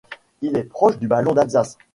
Il 0.41 0.57
est 0.57 0.63
proche 0.63 0.97
du 0.97 1.07
Ballon 1.07 1.35
d'Alsace. 1.35 1.77